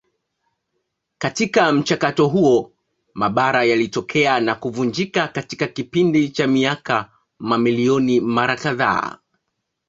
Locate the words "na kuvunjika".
4.39-5.27